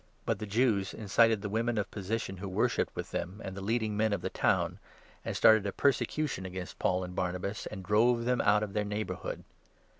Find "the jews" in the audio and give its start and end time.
0.39-0.95